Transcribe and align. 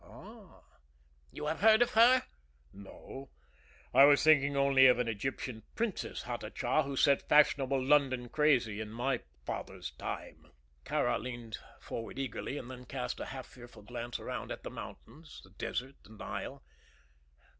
"Ah!" 0.03 0.61
"You 1.31 1.45
have 1.45 1.59
heard 1.59 1.83
of 1.83 1.91
her?" 1.91 2.23
"No; 2.73 3.29
I 3.93 4.03
was 4.05 4.23
thinking 4.23 4.57
only 4.57 4.87
of 4.87 4.97
an 4.97 5.07
Egyptian 5.07 5.61
Princess 5.75 6.23
Hatatcha 6.23 6.81
who 6.81 6.95
set 6.95 7.29
fashionable 7.29 7.79
London 7.85 8.27
crazy 8.27 8.81
in 8.81 8.89
my 8.89 9.19
father's 9.45 9.91
time." 9.91 10.53
Kāra 10.85 11.21
leaned 11.21 11.59
forward 11.79 12.17
eagerly, 12.17 12.57
and 12.57 12.71
then 12.71 12.85
cast 12.85 13.19
a 13.19 13.25
half 13.27 13.45
fearful 13.45 13.83
glance 13.83 14.19
around, 14.19 14.51
at 14.51 14.63
the 14.63 14.71
mountains, 14.71 15.39
the 15.43 15.51
desert, 15.51 15.97
and 16.05 16.19
the 16.19 16.25
Nile. 16.25 16.63